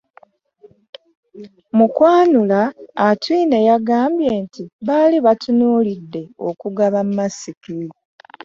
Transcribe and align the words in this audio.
Mu 1.77 1.85
kwanula, 1.95 2.61
Atwine 3.07 3.57
yagambye 3.69 4.31
nti 4.43 4.63
baali 4.87 5.17
batunuulidde 5.25 6.21
okugaba 6.49 6.99
masiki 7.17 7.77